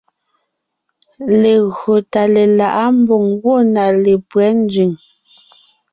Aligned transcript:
Legÿo 1.41 1.93
tà 2.11 2.21
lelaʼá 2.33 2.83
mbòŋo 2.99 3.31
gwɔ̂ 3.41 3.57
na 3.73 3.83
lépÿɛ́ 4.03 4.49
nzẅìŋ. 4.61 4.91